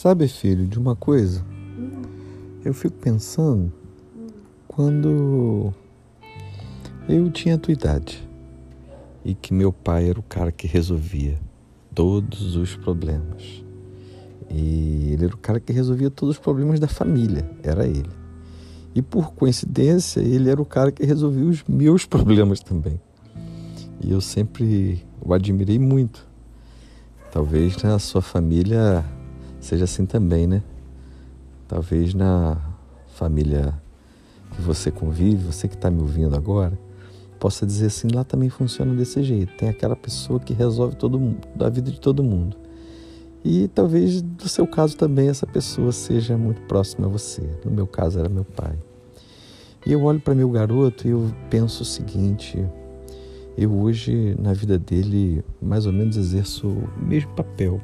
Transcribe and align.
Sabe, 0.00 0.28
filho, 0.28 0.64
de 0.64 0.78
uma 0.78 0.94
coisa? 0.94 1.44
Eu 2.64 2.72
fico 2.72 2.96
pensando 2.98 3.72
quando 4.68 5.74
eu 7.08 7.28
tinha 7.32 7.56
a 7.56 7.58
tua 7.58 7.72
idade 7.72 8.22
e 9.24 9.34
que 9.34 9.52
meu 9.52 9.72
pai 9.72 10.08
era 10.08 10.20
o 10.20 10.22
cara 10.22 10.52
que 10.52 10.68
resolvia 10.68 11.36
todos 11.92 12.54
os 12.54 12.76
problemas. 12.76 13.64
E 14.48 15.14
ele 15.14 15.24
era 15.24 15.34
o 15.34 15.38
cara 15.38 15.58
que 15.58 15.72
resolvia 15.72 16.10
todos 16.10 16.36
os 16.36 16.40
problemas 16.40 16.78
da 16.78 16.86
família, 16.86 17.50
era 17.60 17.84
ele. 17.84 18.12
E 18.94 19.02
por 19.02 19.32
coincidência, 19.32 20.20
ele 20.20 20.48
era 20.48 20.62
o 20.62 20.64
cara 20.64 20.92
que 20.92 21.04
resolvia 21.04 21.44
os 21.44 21.64
meus 21.64 22.06
problemas 22.06 22.60
também. 22.60 23.00
E 24.00 24.12
eu 24.12 24.20
sempre 24.20 25.04
o 25.20 25.34
admirei 25.34 25.76
muito. 25.76 26.24
Talvez 27.32 27.76
na 27.82 27.98
sua 27.98 28.22
família 28.22 29.04
seja 29.60 29.84
assim 29.84 30.06
também, 30.06 30.46
né? 30.46 30.62
Talvez 31.66 32.14
na 32.14 32.56
família 33.14 33.74
que 34.54 34.62
você 34.62 34.90
convive, 34.90 35.44
você 35.44 35.68
que 35.68 35.74
está 35.74 35.90
me 35.90 36.00
ouvindo 36.00 36.34
agora, 36.34 36.78
possa 37.38 37.66
dizer 37.66 37.86
assim, 37.86 38.08
lá 38.12 38.24
também 38.24 38.48
funciona 38.48 38.94
desse 38.94 39.22
jeito. 39.22 39.52
Tem 39.56 39.68
aquela 39.68 39.94
pessoa 39.96 40.40
que 40.40 40.52
resolve 40.52 40.96
todo 40.96 41.18
mundo, 41.18 41.46
da 41.54 41.68
vida 41.68 41.90
de 41.90 42.00
todo 42.00 42.22
mundo. 42.22 42.56
E 43.44 43.68
talvez 43.68 44.20
do 44.20 44.48
seu 44.48 44.66
caso 44.66 44.96
também 44.96 45.28
essa 45.28 45.46
pessoa 45.46 45.92
seja 45.92 46.36
muito 46.36 46.60
próxima 46.62 47.06
a 47.06 47.10
você. 47.10 47.42
No 47.64 47.70
meu 47.70 47.86
caso 47.86 48.18
era 48.18 48.28
meu 48.28 48.44
pai. 48.44 48.76
E 49.86 49.92
eu 49.92 50.02
olho 50.02 50.20
para 50.20 50.34
meu 50.34 50.50
garoto 50.50 51.06
e 51.06 51.10
eu 51.10 51.32
penso 51.48 51.82
o 51.82 51.86
seguinte: 51.86 52.62
eu 53.56 53.72
hoje 53.72 54.36
na 54.38 54.52
vida 54.52 54.78
dele 54.78 55.44
mais 55.62 55.86
ou 55.86 55.92
menos 55.92 56.16
exerço 56.16 56.68
o 56.68 56.88
mesmo 57.00 57.30
papel 57.32 57.80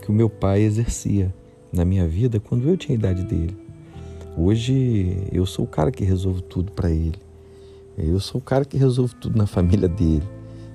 que 0.00 0.10
o 0.10 0.12
meu 0.12 0.28
pai 0.28 0.62
exercia 0.62 1.32
na 1.72 1.84
minha 1.84 2.08
vida 2.08 2.40
quando 2.40 2.68
eu 2.68 2.76
tinha 2.76 2.96
a 2.96 2.98
idade 2.98 3.22
dele. 3.24 3.56
Hoje 4.36 5.28
eu 5.30 5.46
sou 5.46 5.64
o 5.64 5.68
cara 5.68 5.90
que 5.90 6.04
resolve 6.04 6.42
tudo 6.42 6.72
para 6.72 6.90
ele. 6.90 7.18
Eu 7.96 8.18
sou 8.18 8.40
o 8.40 8.44
cara 8.44 8.64
que 8.64 8.76
resolve 8.76 9.14
tudo 9.16 9.36
na 9.36 9.46
família 9.46 9.88
dele. 9.88 10.26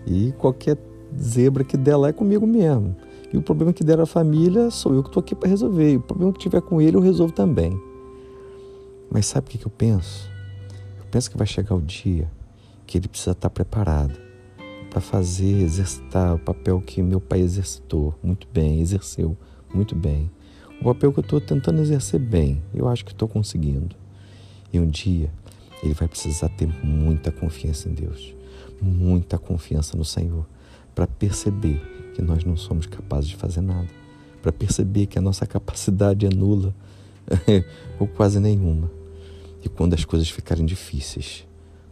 E 0.06 0.32
qualquer 0.38 0.78
zebra 1.20 1.64
que 1.64 1.76
der 1.76 1.98
lá 1.98 2.10
é 2.10 2.14
comigo 2.14 2.46
mesmo. 2.46 2.96
E 3.34 3.38
o 3.38 3.42
problema 3.42 3.74
que 3.74 3.84
der 3.84 4.00
à 4.00 4.06
família 4.06 4.70
sou 4.70 4.94
eu 4.94 5.02
que 5.02 5.10
estou 5.10 5.22
aqui 5.22 5.34
para 5.34 5.50
resolver. 5.50 5.94
E 5.94 5.98
o 5.98 6.02
problema 6.02 6.32
que 6.32 6.40
tiver 6.40 6.62
com 6.62 6.80
ele 6.80 6.96
eu 6.96 7.02
resolvo 7.02 7.34
também. 7.34 7.80
Mas 9.10 9.26
sabe 9.26 9.48
o 9.48 9.50
que, 9.50 9.58
que 9.58 9.66
eu 9.66 9.72
penso? 9.72 10.30
Eu 11.00 11.06
penso 11.10 11.32
que 11.32 11.38
vai 11.38 11.48
chegar 11.48 11.76
o 11.76 11.82
dia 11.82 12.30
que 12.86 12.98
ele 12.98 13.08
precisa 13.08 13.32
estar 13.32 13.50
preparado 13.50 14.25
para 14.96 15.02
fazer, 15.02 15.62
exercitar 15.62 16.36
o 16.36 16.40
papel 16.40 16.80
que 16.80 17.02
meu 17.02 17.20
pai 17.20 17.42
exercitou 17.42 18.18
muito 18.24 18.48
bem, 18.54 18.80
exerceu 18.80 19.36
muito 19.74 19.94
bem. 19.94 20.32
O 20.80 20.86
papel 20.86 21.12
que 21.12 21.20
eu 21.20 21.22
estou 21.22 21.42
tentando 21.42 21.82
exercer 21.82 22.18
bem, 22.18 22.64
eu 22.74 22.88
acho 22.88 23.04
que 23.04 23.12
estou 23.12 23.28
conseguindo. 23.28 23.94
E 24.72 24.80
um 24.80 24.88
dia 24.88 25.30
ele 25.84 25.94
vai 25.94 26.08
precisar 26.08 26.48
ter 26.48 26.66
muita 26.82 27.30
confiança 27.30 27.90
em 27.90 27.94
Deus, 27.94 28.34
muita 28.82 29.38
confiança 29.38 29.98
no 29.98 30.06
Senhor, 30.06 30.48
para 30.96 31.06
perceber 31.06 31.82
que 32.16 32.22
nós 32.22 32.46
não 32.46 32.56
somos 32.56 32.86
capazes 32.86 33.28
de 33.28 33.36
fazer 33.36 33.60
nada, 33.60 33.90
para 34.42 34.54
perceber 34.54 35.08
que 35.08 35.20
a 35.20 35.22
nossa 35.22 35.46
capacidade 35.46 36.26
é 36.26 36.30
nula 36.30 36.74
ou 38.00 38.08
quase 38.08 38.40
nenhuma. 38.40 38.90
E 39.62 39.68
quando 39.68 39.94
as 39.94 40.06
coisas 40.06 40.30
ficarem 40.30 40.66
difíceis, 40.66 41.46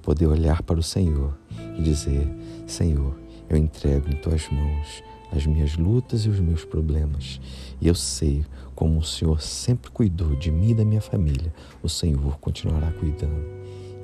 poder 0.04 0.28
olhar 0.28 0.62
para 0.62 0.80
o 0.80 0.84
Senhor 0.84 1.36
e 1.78 1.82
dizer: 1.82 2.30
Senhor, 2.68 3.18
eu 3.50 3.58
entrego 3.58 4.10
em 4.10 4.16
tuas 4.18 4.48
mãos 4.50 5.04
as 5.36 5.48
minhas 5.48 5.76
lutas 5.76 6.26
e 6.26 6.30
os 6.30 6.40
meus 6.40 6.64
problemas. 6.64 7.42
E 7.82 7.88
eu 7.88 7.96
sei 7.96 8.46
como 8.76 9.00
o 9.00 9.04
Senhor 9.04 9.42
sempre 9.42 9.90
cuidou 9.90 10.36
de 10.36 10.52
mim 10.52 10.72
e 10.72 10.74
da 10.76 10.86
minha 10.86 11.02
família, 11.02 11.52
o 11.82 11.90
Senhor 11.90 12.38
continuará 12.38 12.92
cuidando. 12.92 13.44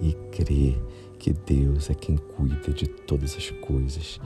E 0.02 0.14
crer 0.32 0.82
que 1.20 1.34
Deus 1.34 1.90
é 1.90 1.94
quem 1.94 2.16
cuida 2.18 2.72
de 2.72 2.88
todas 2.88 3.36
as 3.36 3.52
coisas. 3.52 4.20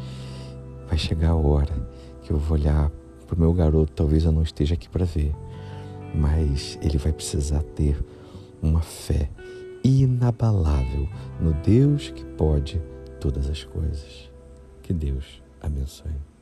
Vai 0.88 0.98
chegar 0.98 1.32
a 1.32 1.36
hora 1.36 1.74
que 2.22 2.32
eu 2.32 2.38
vou 2.38 2.58
olhar 2.58 2.90
para 3.26 3.36
o 3.36 3.40
meu 3.40 3.52
garoto, 3.52 3.92
talvez 3.94 4.24
eu 4.24 4.32
não 4.32 4.44
esteja 4.44 4.76
aqui 4.76 4.88
para 4.88 5.06
ver, 5.06 5.34
mas 6.14 6.78
ele 6.82 6.98
vai 6.98 7.12
precisar 7.12 7.64
ter 7.64 7.98
uma 8.62 8.82
fé 8.82 9.30
inabalável 9.84 11.08
no 11.40 11.54
Deus 11.62 12.10
que 12.12 12.24
pode 12.24 12.82
todas 13.20 13.50
as 13.50 13.64
coisas. 13.64 14.32
Que 14.82 14.94
Deus 14.94 15.42
abençoe. 15.62 16.33